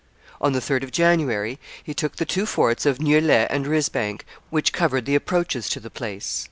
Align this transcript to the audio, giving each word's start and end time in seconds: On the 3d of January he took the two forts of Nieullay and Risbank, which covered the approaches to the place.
On 0.41 0.53
the 0.53 0.59
3d 0.59 0.81
of 0.81 0.91
January 0.91 1.59
he 1.83 1.93
took 1.93 2.15
the 2.15 2.25
two 2.25 2.47
forts 2.47 2.87
of 2.87 2.97
Nieullay 2.99 3.45
and 3.51 3.67
Risbank, 3.67 4.25
which 4.49 4.73
covered 4.73 5.05
the 5.05 5.13
approaches 5.13 5.69
to 5.69 5.79
the 5.79 5.91
place. 5.91 6.39